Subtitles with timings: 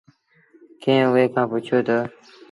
[0.81, 1.97] ڪݩهݩ اُئي کآݩ پُڇيو تا